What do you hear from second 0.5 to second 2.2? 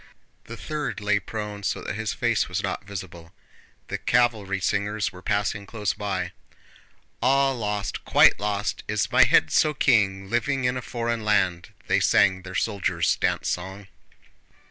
third lay prone so that his